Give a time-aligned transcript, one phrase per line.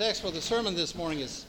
[0.00, 1.44] text for the sermon this morning is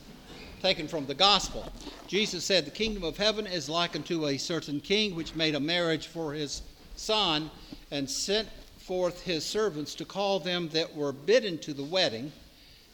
[0.61, 1.71] taken from the gospel.
[2.05, 5.59] Jesus said, The kingdom of heaven is like unto a certain king which made a
[5.61, 6.61] marriage for his
[6.97, 7.49] son
[7.91, 12.29] and sent forth his servants to call them that were bidden to the wedding,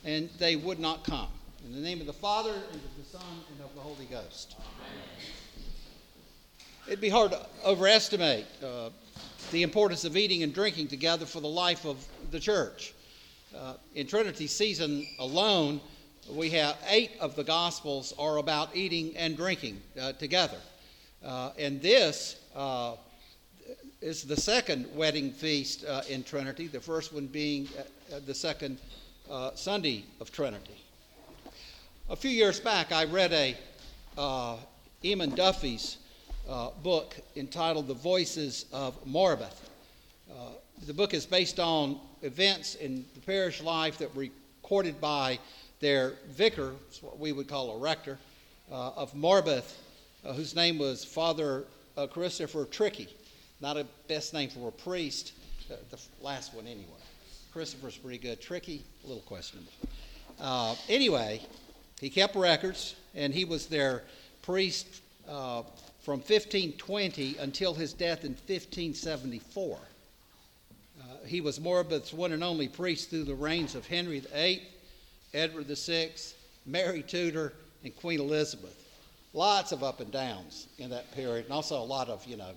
[0.05, 1.29] and they would not come.
[1.65, 4.55] In the name of the Father, and of the Son, and of the Holy Ghost.
[4.59, 5.03] Amen.
[6.85, 8.91] It'd be hard to overestimate uh,
[9.49, 12.93] the importance of eating and drinking together for the life of the church.
[13.55, 15.79] Uh, in Trinity season alone,
[16.29, 20.57] we have eight of the Gospels are about eating and drinking uh, together.
[21.23, 22.95] Uh, and this uh,
[24.01, 27.67] is the second wedding feast uh, in Trinity, the first one being
[28.13, 28.77] uh, the second
[29.55, 30.81] Sunday of Trinity.
[32.09, 33.55] A few years back, I read a
[35.03, 35.97] Eamon Duffy's
[36.49, 39.69] uh, book entitled The Voices of Morebath.
[40.77, 44.27] Uh, the book is based on events in the parish life that were
[44.61, 45.39] recorded by
[45.79, 48.17] their vicar, what we would call a rector,
[48.71, 49.73] uh, of Morebath,
[50.25, 53.07] uh, whose name was Father uh, Christopher Trychay.
[53.61, 55.33] Not a best name for a priest,
[55.71, 56.85] uh, the last one anyway.
[57.53, 58.41] Christopher's pretty good.
[58.41, 59.71] Tricky, a little questionable.
[60.89, 61.41] anyway,
[61.99, 64.03] he kept records, and he was their
[64.43, 69.79] priest from 1520 until his death in 1574.
[71.27, 74.61] Uh, he was Morebath's one and only priest through the reigns of Henry VIII,
[75.33, 76.11] Edward VI,
[76.65, 77.53] Mary Tudor,
[77.83, 78.83] and Queen Elizabeth.
[79.33, 82.51] Lots of up and downs in that period, and also a lot of, you know,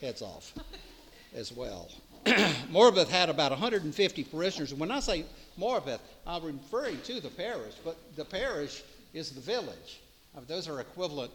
[0.00, 0.52] heads off
[1.34, 1.88] as well.
[2.24, 4.72] Morebath had about 150 parishioners.
[4.72, 5.24] And when I say
[5.58, 8.82] Morebath, I'm referring to the parish, but the parish
[9.14, 10.00] is the village.
[10.34, 11.32] I mean, those are equivalent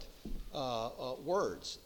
[0.54, 1.80] uh, uh, words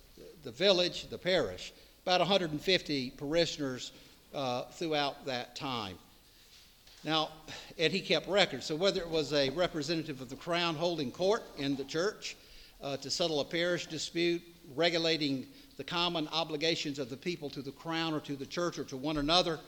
[0.44, 3.91] the village, the parish, about 150 parishioners
[4.36, 5.97] uh, throughout that time.
[7.03, 7.30] Now,
[7.78, 8.66] and he kept records.
[8.66, 12.36] So, whether it was a representative of the crown holding court in the church
[12.81, 14.41] uh, to settle a parish dispute,
[14.75, 15.47] regulating
[15.78, 18.97] the common obligations of the people to the crown or to the church or to
[18.97, 19.59] one another,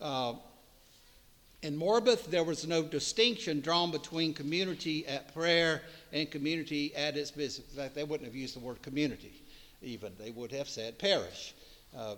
[0.00, 0.34] uh,
[1.62, 7.30] in Morebath, there was no distinction drawn between community at prayer and community at its
[7.30, 7.70] business.
[7.70, 9.40] In fact, they wouldn't have used the word community
[9.80, 10.12] even.
[10.18, 11.54] They would have said parish.
[11.96, 12.14] Uh,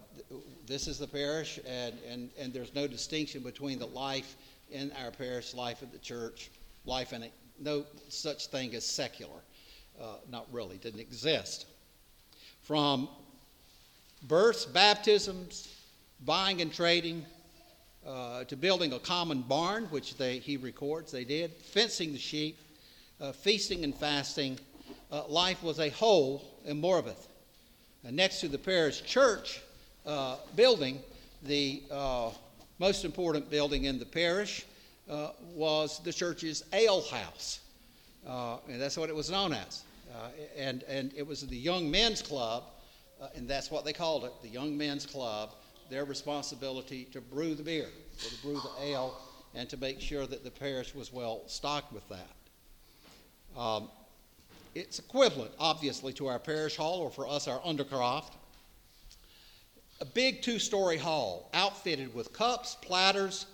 [0.66, 4.36] this is the parish, and, and, and there's no distinction between the life
[4.70, 6.50] in our parish, life at the church,
[6.86, 7.32] life in it.
[7.60, 9.40] No such thing as secular.
[10.00, 11.66] Uh, not really, didn't exist.
[12.62, 13.08] From
[14.22, 15.68] births, baptisms,
[16.24, 17.24] buying and trading,
[18.06, 22.58] uh, to building a common barn, which they, he records they did, fencing the sheep,
[23.20, 24.58] uh, feasting and fasting.
[25.10, 27.26] Uh, life was a whole in Morebath.
[28.10, 29.60] next to the parish church
[30.06, 31.00] uh, building,
[31.42, 32.30] the uh,
[32.78, 34.64] most important building in the parish
[35.08, 37.60] uh, was the church's ale house.
[38.68, 39.84] and that's what it was known as.
[40.56, 42.64] and, and it was the Young Men's Club,
[43.34, 45.54] and that's what they called it, the Young Men's Club
[45.90, 47.88] their responsibility to brew the beer,
[48.18, 49.16] to brew the ale,
[49.54, 53.60] and to make sure that the parish was well stocked with that.
[53.60, 53.88] Um,
[54.74, 58.32] it's equivalent, obviously, to our parish hall, or for us, our undercroft.
[60.00, 63.46] A big two story hall outfitted with cups, platters,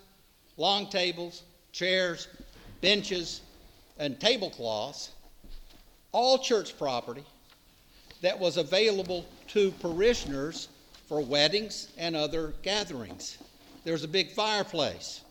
[0.57, 1.43] long tables,
[1.73, 2.29] chairs,
[2.81, 3.43] benches,
[3.99, 5.11] and tablecloths,
[6.13, 7.25] all church property
[8.23, 10.69] that was available to parishioners
[11.07, 13.39] for weddings and other gatherings.
[13.85, 15.23] There was a big fireplace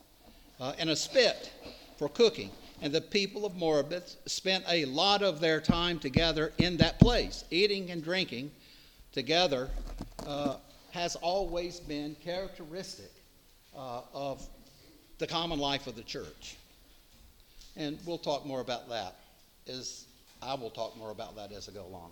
[0.59, 1.51] uh, and a spit
[1.97, 2.51] for cooking.
[2.81, 7.43] And the people of Morebath spent a lot of their time together in that place.
[7.51, 8.51] Eating and drinking
[9.11, 9.69] together
[10.25, 10.55] uh,
[10.91, 13.11] has always been characteristic
[13.75, 14.45] uh, of
[15.17, 16.55] the common life of the church.
[17.75, 19.15] And we'll talk more about that
[19.69, 20.05] as
[20.41, 22.11] I will talk more about that as I go along.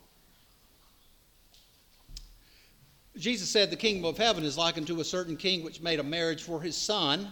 [3.18, 6.04] Jesus said, The kingdom of heaven is like unto a certain king which made a
[6.04, 7.30] marriage for his son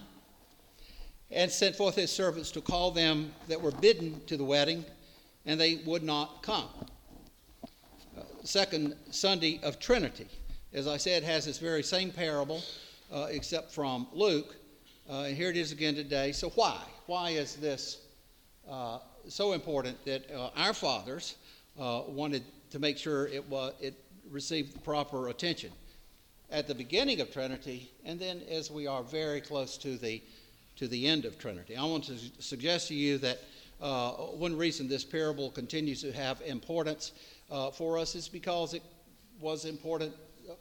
[1.31, 4.86] and sent forth his servants to call them that were bidden to the wedding,
[5.45, 6.69] and they would not come.
[8.18, 10.27] Uh, second Sunday of Trinity,
[10.75, 12.62] as I said, has this very same parable,
[13.12, 14.57] uh, except from Luke.
[15.10, 16.33] Uh, and here it is again today.
[16.33, 16.77] So, why?
[17.06, 18.01] Why is this
[18.69, 19.00] uh,
[19.30, 21.36] so important that uh, our fathers
[21.80, 23.94] uh, wanted to make sure it, was, it
[24.30, 25.72] received proper attention
[26.51, 30.22] at the beginning of Trinity, and then as we are very close to the
[30.75, 31.77] to the end of Trinity.
[31.77, 33.39] I want to suggest to you that
[33.81, 37.13] uh, one reason this parable continues to have importance
[37.72, 38.83] for us is because it
[39.39, 40.13] was important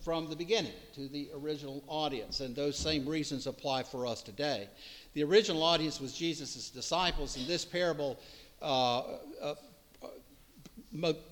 [0.02, 4.68] from the beginning to the original audience, and those same reasons apply for us today.
[5.14, 8.18] The original audience was Jesus' disciples, and this parable
[8.62, 9.02] uh,
[9.42, 9.54] uh,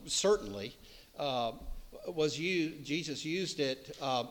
[0.07, 0.75] certainly
[1.19, 1.53] uh,
[2.09, 4.25] was used, Jesus used it uh,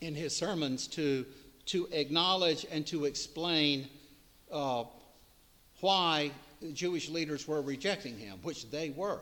[0.00, 1.26] in his sermons to,
[1.66, 3.88] to acknowledge and to explain
[4.50, 4.84] uh,
[5.80, 6.30] why
[6.72, 9.20] Jewish leaders were rejecting him, which they were.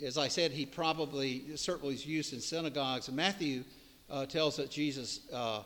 [0.00, 3.08] Uh, as I said, he probably certainly is used in synagogues.
[3.08, 3.64] And Matthew
[4.10, 5.62] uh, tells that Jesus, uh,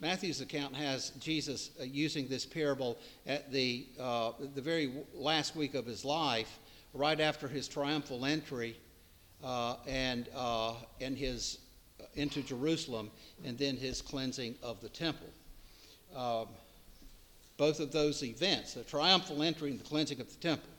[0.00, 5.74] Matthew's account has Jesus uh, using this parable at the, uh, the very last week
[5.74, 6.58] of his life,
[6.94, 8.76] right after his triumphal entry
[9.44, 10.28] uh, and,
[11.00, 11.58] and his
[12.14, 13.10] into Jerusalem,
[13.44, 15.28] and then his cleansing of the temple.
[16.16, 16.48] Um,
[17.56, 20.70] both of those events, the triumphal entry and the cleansing of the temple,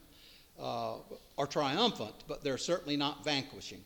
[0.59, 0.95] uh,
[1.37, 3.81] are triumphant, but they're certainly not vanquishing.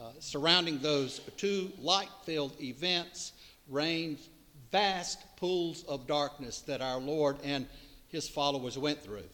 [0.00, 3.32] Uh, surrounding those two light filled events
[3.68, 4.16] reign
[4.70, 7.66] vast pools of darkness that our Lord and
[8.08, 9.24] his followers went through.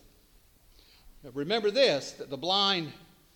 [1.23, 2.93] Now remember this that the blind,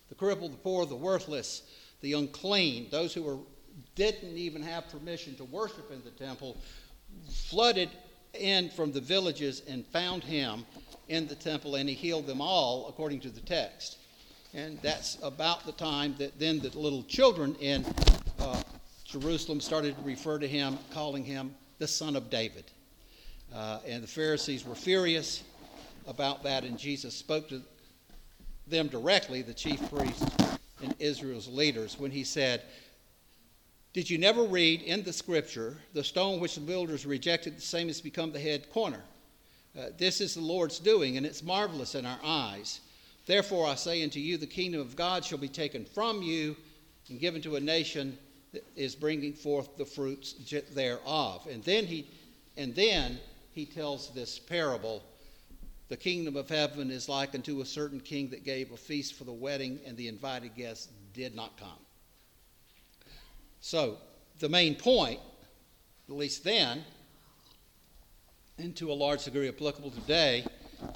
[0.09, 1.63] the crippled, the poor, the worthless,
[2.01, 3.37] the unclean, those who were,
[3.95, 6.57] didn't even have permission to worship in the temple,
[7.29, 7.89] flooded
[8.33, 10.65] in from the villages and found him
[11.09, 13.97] in the temple, and he healed them all according to the text.
[14.53, 17.85] And that's about the time that then the little children in
[18.39, 18.61] uh,
[19.05, 22.65] Jerusalem started to refer to him, calling him the son of David.
[23.53, 25.43] Uh, and the Pharisees were furious
[26.07, 27.61] about that, and Jesus spoke to
[28.67, 30.25] them directly, the chief priests
[30.81, 32.61] and Israel's leaders, when he said,
[33.91, 37.87] did you never read in the scripture, the stone which the builders rejected, the same
[37.87, 39.01] has become the head corner?
[39.77, 42.81] Uh, this is the Lord's doing, and it's marvelous in our eyes.
[43.25, 46.55] Therefore, I say unto you, the kingdom of God shall be taken from you
[47.09, 48.17] and given to a nation
[48.53, 50.33] that is bringing forth the fruits
[50.73, 51.47] thereof.
[51.51, 52.07] And then he,
[52.57, 53.19] and then
[53.51, 55.03] he tells this parable.
[55.89, 59.23] The kingdom of heaven is like unto a certain king that gave a feast for
[59.23, 61.69] the wedding, and the invited guests did not come.
[63.61, 63.97] So,
[64.39, 65.19] the main point,
[66.07, 66.83] at least then,
[68.59, 70.45] and to a large degree applicable today,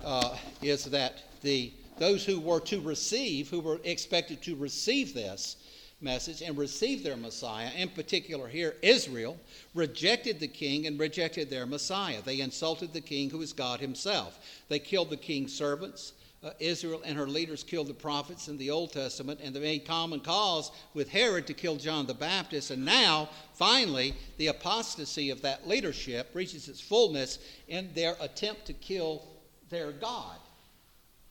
[0.04, 5.58] uh, is that the those who were to receive, who were expected to receive this
[6.02, 9.38] message and receive their Messiah, in particular here, Israel,
[9.74, 12.22] rejected the king and rejected their Messiah.
[12.26, 14.40] They insulted the king who is God himself.
[14.70, 16.14] They killed the king's servants
[16.44, 19.86] uh, Israel and her leaders killed the prophets in the Old Testament, and they made
[19.86, 22.72] common cause with Herod to kill John the Baptist.
[22.72, 28.74] And now, finally, the apostasy of that leadership reaches its fullness in their attempt to
[28.74, 29.24] kill
[29.70, 30.38] their God,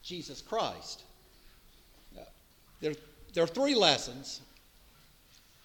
[0.01, 1.03] Jesus Christ.
[2.17, 2.23] Uh,
[2.81, 2.93] there,
[3.33, 4.41] there are three lessons,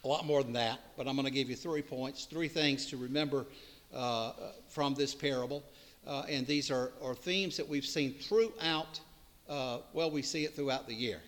[0.05, 2.87] a lot more than that, but I'm going to give you three points, three things
[2.87, 3.47] to remember
[3.95, 4.33] uh,
[4.69, 5.63] from this parable.
[6.07, 9.01] Uh, and these are, are themes that we've seen throughout
[9.49, 11.21] uh, well, we see it throughout the year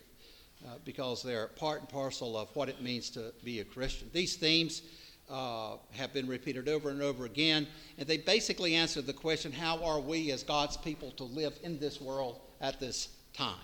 [0.67, 4.11] uh, because they're part and parcel of what it means to be a Christian.
[4.13, 4.83] These themes
[5.31, 7.67] uh, have been repeated over and over again,
[7.99, 11.79] and they basically answer the question how are we as God's people to live in
[11.79, 13.55] this world at this time?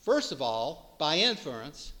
[0.00, 1.92] First of all, by inference,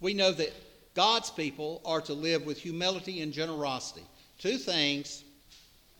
[0.00, 0.52] we know that
[0.94, 4.04] God's people are to live with humility and generosity.
[4.38, 5.24] Two things,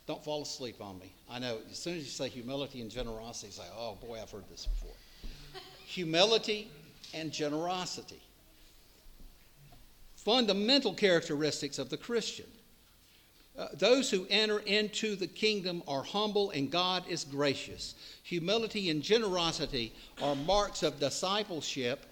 [0.06, 1.12] don't fall asleep on me.
[1.30, 4.30] I know as soon as you say humility and generosity, you say, oh boy, I've
[4.30, 4.94] heard this before
[5.92, 6.70] humility,
[7.12, 8.20] and generosity.
[10.16, 12.46] Fundamental characteristics of the Christian.
[13.58, 17.94] Uh, those who enter into the kingdom are humble and God is gracious.
[18.22, 22.06] Humility and generosity are marks of discipleship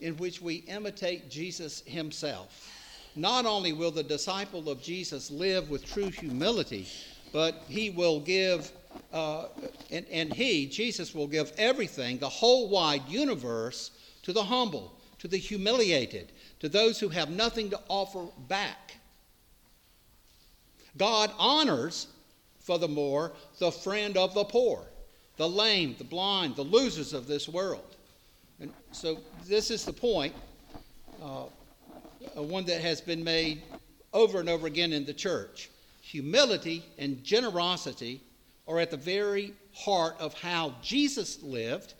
[0.00, 2.70] in which we imitate Jesus himself.
[3.16, 6.86] Not only will the disciple of Jesus live with true humility,
[7.32, 8.70] but he will give
[9.12, 9.46] uh,
[9.90, 15.28] and, and he, Jesus, will give everything, the whole wide universe, to the humble, to
[15.28, 18.96] the humiliated, to those who have nothing to offer back.
[20.96, 22.08] God honors,
[22.60, 24.84] furthermore, the friend of the poor,
[25.36, 27.96] the lame, the blind, the losers of this world.
[28.60, 30.34] And so this is the point,
[31.22, 31.44] uh,
[32.34, 33.62] one that has been made
[34.12, 35.70] over and over again in the church.
[36.00, 38.20] Humility and generosity
[38.66, 41.94] are at the very heart of how Jesus lived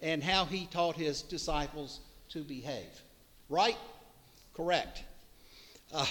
[0.00, 2.00] and how he taught his disciples
[2.30, 3.02] to behave.
[3.48, 3.76] Right?
[4.54, 5.02] Correct.
[5.92, 6.06] Uh,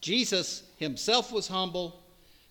[0.00, 2.00] Jesus himself was humble,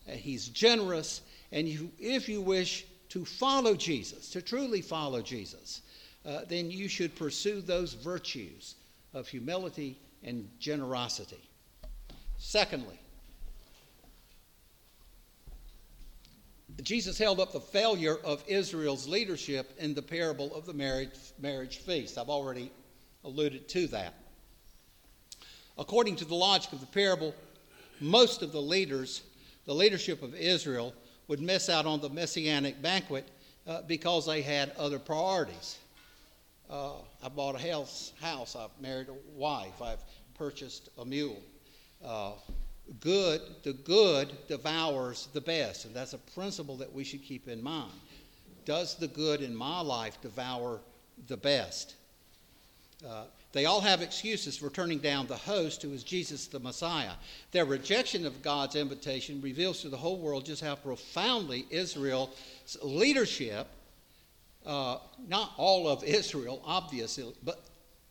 [0.07, 1.21] he's generous,
[1.51, 5.81] and you, if you wish to follow Jesus, to truly follow Jesus,
[6.25, 8.75] uh, then you should pursue those virtues
[9.13, 11.49] of humility and generosity.
[12.37, 12.99] Secondly,
[16.83, 21.77] Jesus held up the failure of Israel's leadership in the parable of the marriage, marriage
[21.77, 22.17] feast.
[22.17, 22.71] I've already
[23.23, 24.13] alluded to that.
[25.77, 27.33] According to the logic of the parable,
[27.99, 29.23] most of the leaders,
[29.65, 30.93] the leadership of Israel,
[31.27, 33.27] would miss out on the messianic banquet
[33.67, 35.77] uh, because they had other priorities.
[36.69, 40.03] Uh, I bought a house, house, I've married a wife, I've
[40.35, 41.41] purchased a mule.
[42.03, 42.31] Uh,
[42.99, 47.61] good, the good devours the best, and that's a principle that we should keep in
[47.61, 47.91] mind.
[48.65, 50.79] Does the good in my life devour
[51.27, 51.95] the best?
[53.07, 57.13] Uh, they all have excuses for turning down the host who is Jesus the Messiah.
[57.51, 62.35] Their rejection of God's invitation reveals to the whole world just how profoundly Israel's
[62.83, 63.67] leadership,
[64.65, 64.97] uh,
[65.29, 67.61] not all of Israel, obviously, but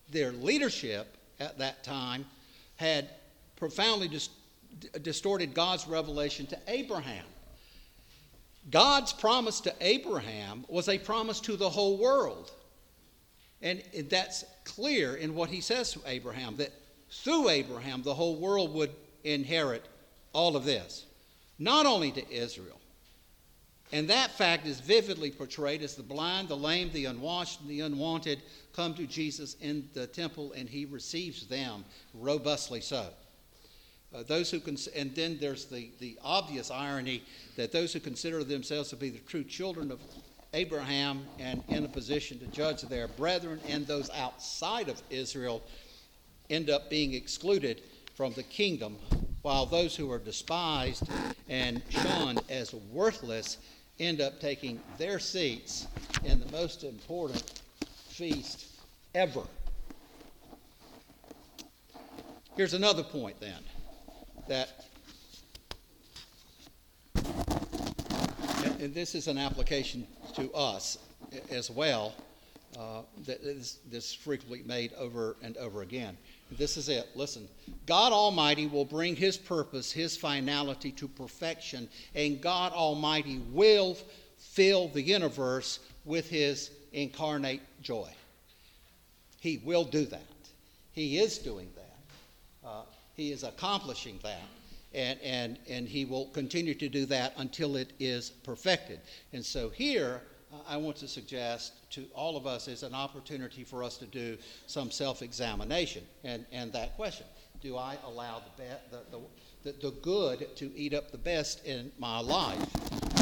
[0.09, 2.25] their leadership at that time
[2.77, 3.09] had
[3.55, 4.29] profoundly dis-
[5.01, 7.25] distorted God's revelation to Abraham.
[8.71, 12.51] God's promise to Abraham was a promise to the whole world.
[13.61, 16.71] And that's clear in what he says to Abraham that
[17.09, 18.91] through Abraham, the whole world would
[19.23, 19.85] inherit
[20.33, 21.05] all of this,
[21.57, 22.79] not only to Israel.
[23.91, 27.81] And that fact is vividly portrayed as the blind, the lame, the unwashed, and the
[27.81, 28.41] unwanted
[28.73, 33.07] come to Jesus in the temple, and he receives them robustly so.
[34.13, 37.23] Uh, those who cons- and then there's the, the obvious irony
[37.57, 39.99] that those who consider themselves to be the true children of
[40.53, 45.61] Abraham and in a position to judge their brethren and those outside of Israel
[46.49, 47.81] end up being excluded
[48.15, 48.97] from the kingdom,
[49.41, 51.03] while those who are despised
[51.49, 53.57] and shunned as worthless
[53.99, 55.87] end up taking their seats
[56.23, 57.61] in the most important
[58.07, 58.67] feast
[59.13, 59.43] ever.
[62.55, 63.61] Here's another point then
[64.47, 64.85] that
[68.79, 70.97] and this is an application to us
[71.49, 72.13] as well
[72.77, 76.17] uh, that is this frequently made over and over again.
[76.51, 77.07] This is it.
[77.15, 77.47] Listen,
[77.85, 83.97] God Almighty will bring His purpose, His finality to perfection, and God Almighty will
[84.37, 88.11] fill the universe with His incarnate joy.
[89.39, 90.21] He will do that.
[90.91, 91.84] He is doing that.
[93.15, 94.41] He is accomplishing that
[94.95, 99.01] and, and, and he will continue to do that until it is perfected.
[99.33, 100.21] And so here,
[100.53, 104.05] uh, I want to suggest to all of us is an opportunity for us to
[104.05, 107.25] do some self examination and, and that question
[107.61, 111.91] Do I allow the, be- the, the, the, good to eat up the best in
[111.99, 112.65] my life?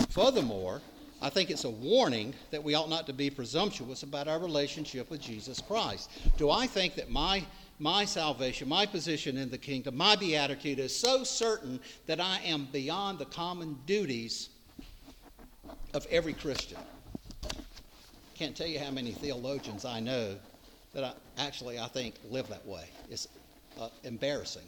[0.09, 0.79] Furthermore,
[1.23, 5.09] I think it's a warning that we ought not to be presumptuous about our relationship
[5.09, 6.11] with Jesus Christ.
[6.37, 7.45] Do I think that my
[7.83, 12.69] my salvation, my position in the kingdom, my beatitude is so certain that I am
[12.71, 14.49] beyond the common duties
[15.93, 16.77] of every Christian.
[18.35, 20.37] Can't tell you how many theologians I know
[20.93, 22.85] that I, actually I think live that way.
[23.09, 23.27] It's
[23.77, 24.67] uh, embarrassing.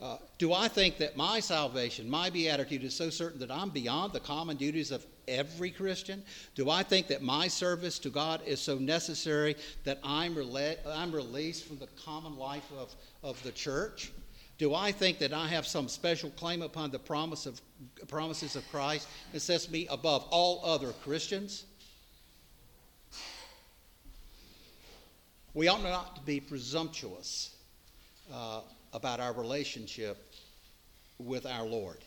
[0.00, 4.14] Uh, do I think that my salvation, my beatitude is so certain that I'm beyond
[4.14, 6.22] the common duties of every Christian?
[6.54, 10.38] Do I think that my service to God is so necessary that I'm,
[10.86, 14.10] I'm released from the common life of, of the church?
[14.56, 17.60] Do I think that I have some special claim upon the promise of,
[18.08, 21.64] promises of Christ that sets me above all other Christians?
[25.52, 27.54] We ought not to be presumptuous.
[28.32, 28.60] Uh,
[28.92, 30.32] about our relationship
[31.18, 31.98] with our Lord.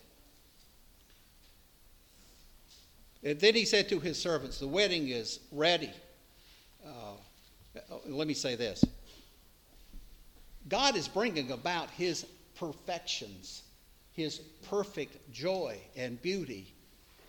[3.24, 5.92] And then he said to his servants, The wedding is ready.
[6.86, 7.14] Uh,
[8.06, 8.84] let me say this
[10.68, 12.26] God is bringing about his
[12.56, 13.64] perfections,
[14.12, 16.74] his perfect joy and beauty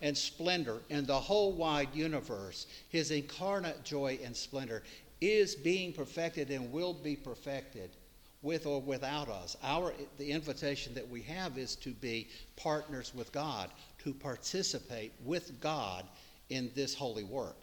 [0.01, 2.67] and splendor in the whole wide universe.
[2.89, 4.83] His incarnate joy and splendor
[5.21, 7.91] is being perfected and will be perfected
[8.45, 9.57] with or without us.
[9.63, 13.71] Our, the invitation that we have is to be partners with God,
[14.03, 16.05] to participate with God
[16.49, 17.57] in this holy work.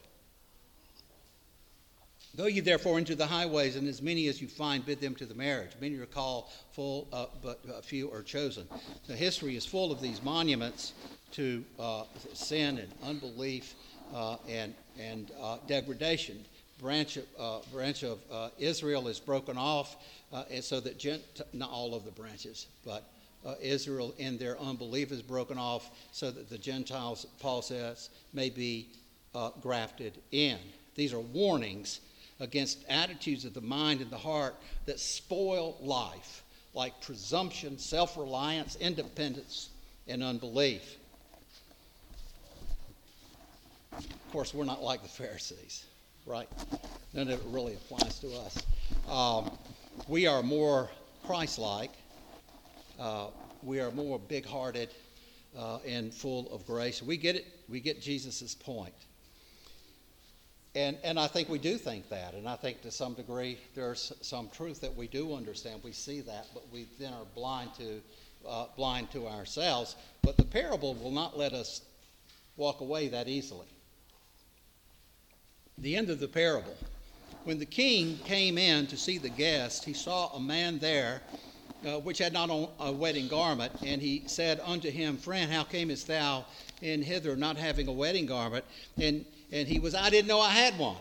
[2.37, 5.27] Go ye therefore into the highways, and as many as you find, bid them to
[5.27, 5.73] the marriage.
[5.81, 8.67] Many are called, full, uh, but few are chosen.
[9.07, 10.95] The history is full of these monuments
[11.33, 13.75] to uh, sin and unbelief
[14.15, 16.45] uh, and, and uh, degradation
[16.81, 19.97] branch of, uh, branch of uh, Israel is broken off,
[20.33, 23.05] uh, and so that Gent- not all of the branches, but
[23.45, 28.51] uh, Israel in their unbelief is broken off, so that the Gentiles, Paul says, may
[28.51, 28.89] be
[29.35, 30.59] uh, grafted in.
[30.95, 32.01] These are warnings
[32.41, 34.55] against attitudes of the mind and the heart
[34.87, 36.43] that spoil life,
[36.75, 39.71] like presumption, self reliance, independence,
[40.09, 40.97] and unbelief.
[43.93, 45.85] Of course, we're not like the Pharisees,
[46.27, 46.49] right?
[47.13, 48.59] None of it really applies to us.
[49.09, 49.51] Um,
[50.09, 50.91] we are more
[51.27, 51.91] Christ like,
[52.99, 53.29] uh,
[53.63, 54.91] we are more big hearted
[55.57, 57.03] uh, and full of grace.
[57.03, 58.95] We get it, we get Jesus' point.
[60.75, 62.35] And, and I think we do think that.
[62.35, 65.81] And I think to some degree there's some truth that we do understand.
[65.85, 68.01] We see that, but we then are blind to,
[68.49, 69.97] uh, blind to ourselves.
[70.23, 71.83] But the parable will not let us
[72.57, 73.67] walk away that easily.
[75.79, 76.77] The end of the parable.
[77.45, 81.23] When the king came in to see the guest, he saw a man there
[81.85, 83.73] uh, which had not on a wedding garment.
[83.85, 86.45] And he said unto him, Friend, how camest thou
[86.81, 88.65] in hither not having a wedding garment?
[88.97, 90.99] And, and he was, I didn't know I had one.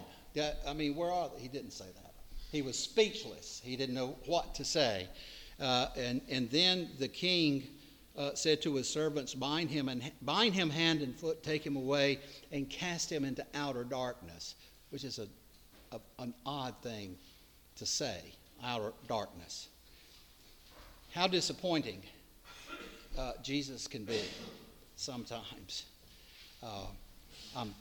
[0.67, 1.41] I mean, where are they?
[1.43, 2.13] He didn't say that.
[2.51, 3.61] He was speechless.
[3.63, 5.07] He didn't know what to say.
[5.59, 7.67] Uh, and, and then the king
[8.17, 11.75] uh, said to his servants, bind him, and bind him hand and foot, take him
[11.75, 12.19] away,
[12.51, 14.55] and cast him into outer darkness,
[14.91, 15.27] which is a,
[15.95, 17.17] a an odd thing
[17.75, 18.19] to say,
[18.63, 19.67] outer darkness.
[21.13, 22.03] How disappointing
[23.17, 24.21] uh, Jesus can be
[24.95, 25.85] sometimes.
[26.63, 26.85] Uh,
[27.55, 27.73] I'm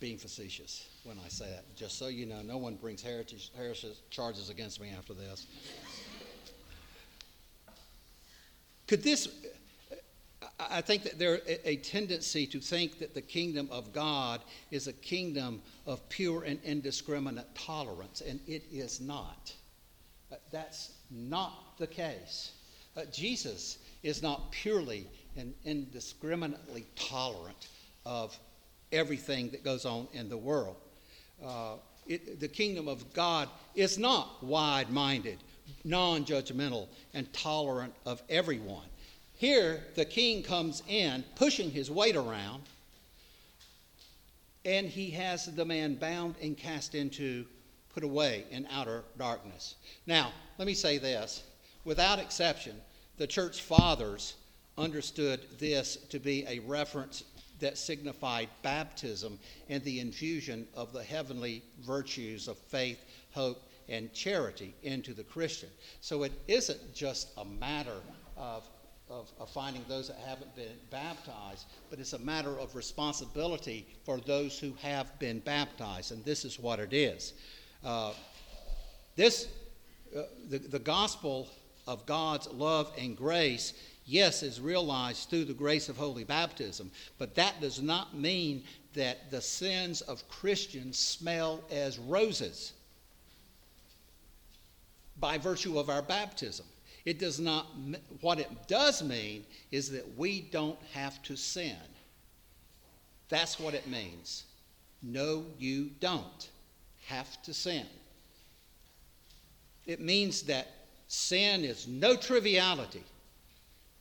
[0.00, 1.64] being facetious when I say that.
[1.74, 5.46] Just so you know, no one brings heritage, heritage charges against me after this.
[8.86, 9.28] Could this,
[10.58, 14.92] I think that there's a tendency to think that the kingdom of God is a
[14.92, 19.52] kingdom of pure and indiscriminate tolerance, and it is not.
[20.50, 22.52] That's not the case.
[23.12, 27.68] Jesus is not purely and indiscriminately tolerant
[28.06, 28.38] of
[28.92, 30.76] everything that goes on in the world.
[31.44, 31.74] Uh,
[32.06, 35.38] it, the kingdom of God is not wide minded,
[35.84, 38.86] non judgmental, and tolerant of everyone.
[39.36, 42.62] Here, the king comes in, pushing his weight around,
[44.64, 47.46] and he has the man bound and cast into
[47.92, 49.76] put away in outer darkness.
[50.06, 51.42] Now, let me say this
[51.84, 52.80] without exception,
[53.16, 54.34] the church fathers
[54.76, 57.24] understood this to be a reference
[57.60, 62.98] that signified baptism and the infusion of the heavenly virtues of faith,
[63.32, 65.70] hope, and charity into the Christian.
[66.00, 68.00] So it isn't just a matter
[68.36, 68.68] of,
[69.08, 74.18] of, of, finding those that haven't been baptized, but it's a matter of responsibility for
[74.18, 76.12] those who have been baptized.
[76.12, 77.34] And this is what it is.
[77.84, 78.12] Uh,
[79.14, 79.48] this,
[80.16, 81.48] uh, the, the gospel
[81.86, 83.74] of God's love and grace,
[84.06, 88.64] yes, is realized through the grace of holy baptism, but that does not mean
[88.94, 92.72] that the sins of Christians smell as roses
[95.20, 96.66] by virtue of our baptism.
[97.06, 97.68] It does not,
[98.20, 101.76] what it does mean is that we don't have to sin.
[103.28, 104.44] That's what it means.
[105.02, 106.50] No, you don't
[107.06, 107.86] have to sin.
[109.86, 110.66] It means that
[111.06, 113.04] sin is no triviality.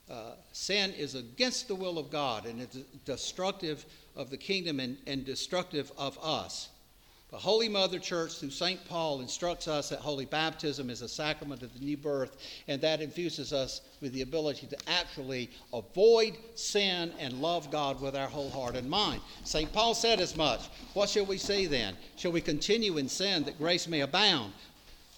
[0.09, 4.97] Uh, sin is against the will of God and it's destructive of the kingdom and,
[5.05, 6.69] and destructive of us.
[7.31, 8.85] The Holy Mother Church, through St.
[8.87, 13.01] Paul, instructs us that holy baptism is a sacrament of the new birth, and that
[13.01, 18.51] infuses us with the ability to actually avoid sin and love God with our whole
[18.51, 19.21] heart and mind.
[19.43, 19.73] St.
[19.73, 20.67] Paul said as much.
[20.93, 21.97] What shall we say then?
[22.15, 24.53] Shall we continue in sin that grace may abound?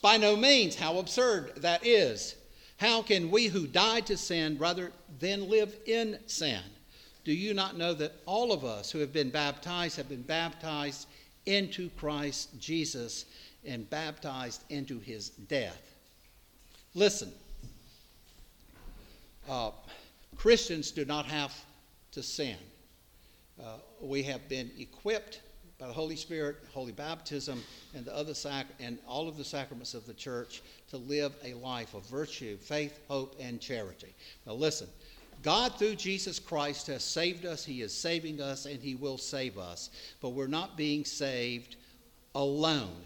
[0.01, 0.75] By no means.
[0.75, 2.35] How absurd that is.
[2.77, 6.61] How can we who died to sin rather than live in sin?
[7.25, 11.07] Do you not know that all of us who have been baptized have been baptized
[11.47, 13.25] into Christ Jesus
[13.65, 15.95] and baptized into his death.
[16.93, 17.31] Listen,
[19.49, 19.71] uh,
[20.35, 21.53] Christians do not have
[22.11, 22.57] to sin.
[23.59, 25.41] Uh, we have been equipped
[25.79, 27.63] by the Holy Spirit, holy baptism,
[27.95, 31.53] and the other sac- and all of the sacraments of the church to live a
[31.55, 34.13] life of virtue, faith, hope, and charity.
[34.45, 34.87] Now, listen.
[35.47, 37.63] God, through Jesus Christ, has saved us.
[37.63, 39.91] He is saving us, and He will save us.
[40.19, 41.77] But we're not being saved
[42.35, 42.97] alone.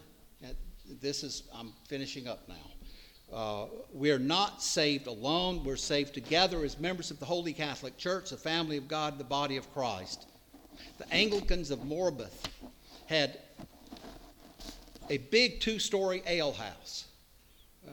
[1.00, 3.36] This is, I'm finishing up now.
[3.38, 5.64] Uh, we are not saved alone.
[5.64, 9.24] We're saved together as members of the Holy Catholic Church, the family of God, the
[9.24, 10.26] body of Christ.
[10.98, 12.46] The Anglicans of Morebath
[13.06, 13.38] had
[15.12, 17.06] a big two story alehouse
[17.88, 17.92] uh,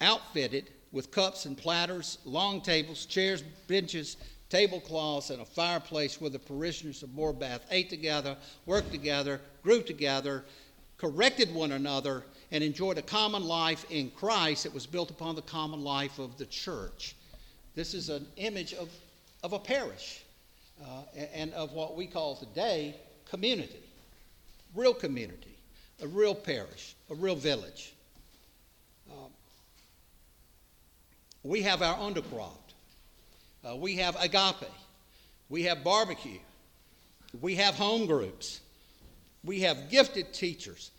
[0.00, 4.16] outfitted with cups and platters, long tables, chairs, benches,
[4.48, 10.42] tablecloths, and a fireplace where the parishioners of Morebath ate together, worked together, grew together,
[10.96, 15.42] corrected one another, and enjoyed a common life in Christ that was built upon the
[15.42, 17.14] common life of the church.
[17.74, 18.88] This is an image of,
[19.44, 20.22] of a parish.
[20.82, 21.02] uh,
[21.34, 22.96] and of what we call today
[23.28, 23.82] community.
[24.74, 25.56] Real community,
[26.02, 27.94] a real parish, a real village.
[31.46, 32.74] We have our undercroft.
[33.64, 34.70] Uh, we have agape.
[35.48, 36.40] We have barbecue.
[37.40, 38.60] We have home groups.
[39.44, 40.90] We have gifted teachers.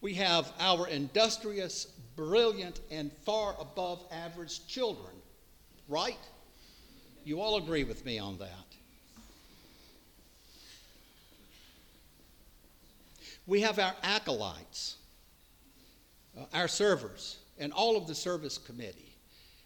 [0.00, 1.86] We have our industrious,
[2.16, 5.12] brilliant, and far above average children,
[5.88, 6.18] right?
[7.24, 8.48] You all agree with me on that.
[13.46, 14.96] We have our acolytes,
[16.38, 19.09] uh, our servers, and all of the service committee,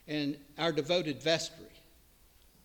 [0.07, 1.67] and our devoted vestry.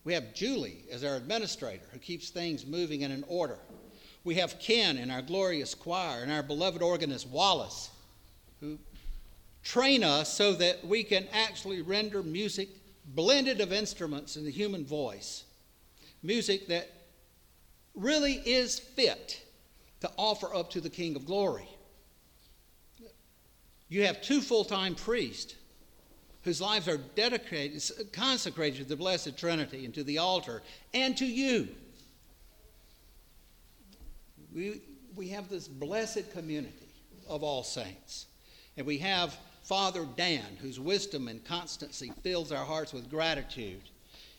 [0.04, 3.60] We have Julie as our administrator who keeps things moving in an order.
[4.24, 7.90] We have Ken in our glorious choir and our beloved organist Wallace
[8.60, 8.78] who
[9.64, 12.70] train us so that we can actually render music
[13.06, 15.44] blended of instruments in the human voice.
[16.22, 16.90] Music that
[17.96, 19.42] really is fit
[20.02, 21.68] to offer up to the King of Glory.
[23.90, 25.56] You have two full time priests
[26.44, 27.82] whose lives are dedicated,
[28.14, 30.62] consecrated to the Blessed Trinity and to the altar
[30.94, 31.68] and to you.
[34.54, 34.82] We,
[35.16, 36.88] we have this blessed community
[37.28, 38.28] of all saints.
[38.78, 43.82] And we have Father Dan, whose wisdom and constancy fills our hearts with gratitude.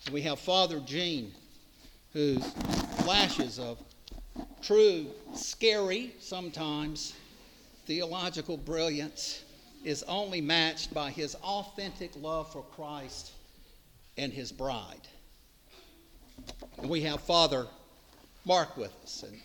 [0.04, 1.32] And we have Father Gene,
[2.12, 2.44] whose
[3.04, 3.78] flashes of
[4.62, 7.14] true, scary, sometimes
[7.86, 9.44] theological brilliance
[9.84, 13.32] is only matched by his authentic love for Christ
[14.16, 15.08] and his bride.
[16.78, 17.66] And we have Father
[18.44, 19.38] Mark with us and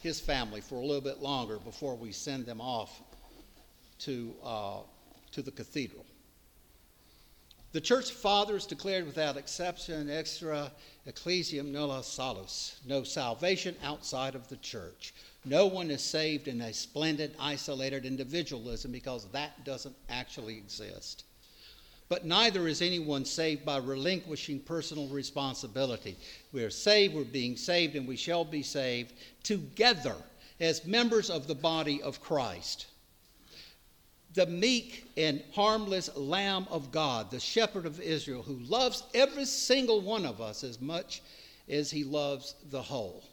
[0.00, 3.00] his family for a little bit longer before we send them off
[4.00, 4.78] to, uh,
[5.32, 6.04] to the cathedral.
[7.74, 10.70] The church fathers declared without exception, extra
[11.06, 15.12] ecclesiam nulla salus, no salvation outside of the church.
[15.44, 21.24] No one is saved in a splendid, isolated individualism because that doesn't actually exist.
[22.08, 26.16] But neither is anyone saved by relinquishing personal responsibility.
[26.52, 30.14] We are saved, we're being saved, and we shall be saved together
[30.60, 32.86] as members of the body of Christ
[34.34, 40.00] the meek and harmless Lamb of God, the shepherd of Israel, who loves every single
[40.00, 41.22] one of us as much
[41.68, 43.24] as he loves the whole.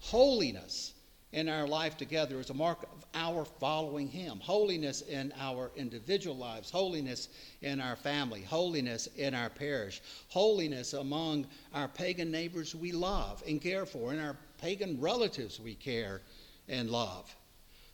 [0.00, 0.94] Holiness
[1.32, 4.40] in our life together is a mark of our following him.
[4.40, 7.28] Holiness in our individual lives, holiness
[7.60, 13.60] in our family, holiness in our parish, holiness among our pagan neighbors we love and
[13.60, 16.22] care for, and our pagan relatives we care
[16.68, 17.34] and love.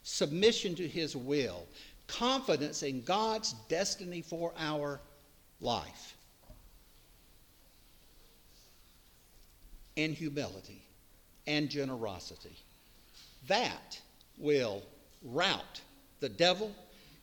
[0.03, 1.65] Submission to his will
[2.07, 4.99] confidence in God's destiny for our
[5.61, 6.15] life,
[9.95, 10.83] and humility
[11.47, 12.57] and generosity.
[13.47, 13.99] That
[14.37, 14.83] will
[15.23, 15.81] rout
[16.19, 16.71] the devil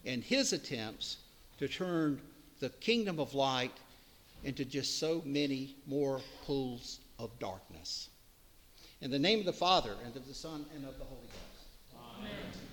[0.04, 1.18] and his attempts
[1.58, 2.20] to turn
[2.60, 3.72] the kingdom of light
[4.44, 8.08] into just so many more pools of darkness.
[9.00, 11.98] In the name of the Father, and of the Son, and of the Holy Ghost.
[12.18, 12.69] Amen.